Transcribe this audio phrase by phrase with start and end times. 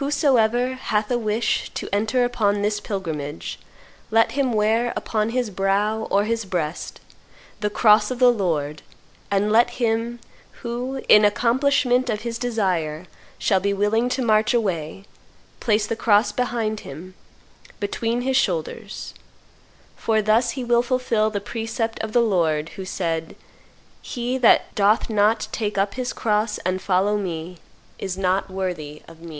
[0.00, 3.58] Whosoever hath a wish to enter upon this pilgrimage,
[4.10, 7.00] let him wear upon his brow or his breast
[7.60, 8.80] the cross of the Lord,
[9.30, 10.20] and let him,
[10.62, 13.04] who, in accomplishment of his desire,
[13.38, 15.04] shall be willing to march away,
[15.60, 17.12] place the cross behind him,
[17.78, 19.12] between his shoulders;
[19.96, 23.36] for thus he will fulfil the precept of the Lord, who said,
[24.00, 27.58] 'He that doth not take up his cross and follow Me,
[27.98, 29.30] is not worthy of Me.